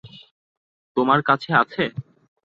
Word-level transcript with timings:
তোমার 0.97 1.19
কাছে 1.27 1.49
আছে? 1.61 1.83